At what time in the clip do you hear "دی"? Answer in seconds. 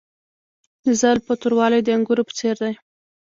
2.63-2.73